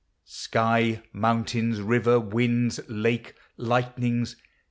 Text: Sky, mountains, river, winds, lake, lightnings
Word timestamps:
Sky, 0.25 1.03
mountains, 1.13 1.79
river, 1.79 2.19
winds, 2.19 2.79
lake, 2.89 3.35
lightnings 3.55 4.35